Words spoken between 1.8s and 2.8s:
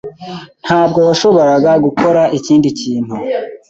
gukora ikindi